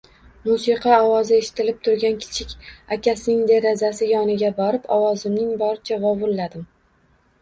[0.43, 2.55] Musiqa ovozi eshitilib turgan kichik
[2.97, 6.67] akasining derazasi yoniga borib ovozimning boricha vovulladim